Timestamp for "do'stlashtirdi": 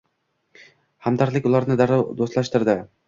2.23-2.77